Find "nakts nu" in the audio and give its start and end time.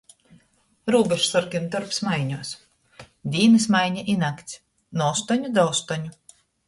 4.25-5.07